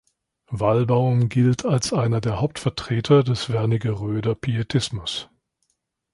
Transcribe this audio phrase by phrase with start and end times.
[0.49, 5.29] Walbaum gilt als einer der Hauptvertreter des Wernigeröder Pietismus.